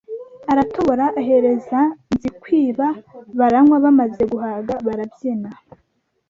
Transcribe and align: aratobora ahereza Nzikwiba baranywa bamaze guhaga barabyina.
aratobora 0.51 1.05
ahereza 1.19 1.79
Nzikwiba 2.13 2.87
baranywa 3.37 3.77
bamaze 3.85 4.21
guhaga 4.31 4.73
barabyina. 4.85 5.49